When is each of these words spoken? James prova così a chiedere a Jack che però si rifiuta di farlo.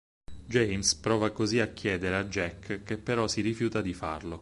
James 0.47 0.95
prova 0.95 1.29
così 1.29 1.59
a 1.59 1.67
chiedere 1.67 2.15
a 2.15 2.23
Jack 2.23 2.81
che 2.81 2.97
però 2.97 3.27
si 3.27 3.41
rifiuta 3.41 3.81
di 3.81 3.93
farlo. 3.93 4.39